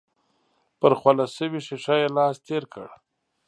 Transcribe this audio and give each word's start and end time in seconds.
پر 0.79 0.91
خوله 0.99 1.25
شوې 1.35 1.59
ښيښه 1.67 1.95
يې 2.01 2.09
لاس 2.17 2.35
تېر 2.47 2.63
کړ. 2.73 2.87